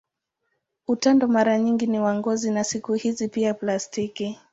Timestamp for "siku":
2.63-2.93